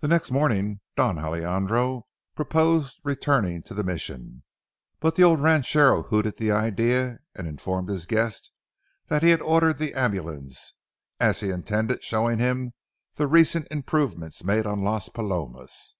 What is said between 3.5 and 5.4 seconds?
to the Mission. But the old